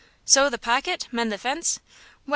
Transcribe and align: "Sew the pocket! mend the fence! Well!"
"Sew 0.25 0.49
the 0.49 0.57
pocket! 0.57 1.07
mend 1.11 1.31
the 1.31 1.37
fence! 1.37 1.79
Well!" 2.25 2.29